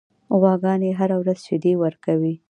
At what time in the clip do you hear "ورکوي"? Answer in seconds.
1.83-2.33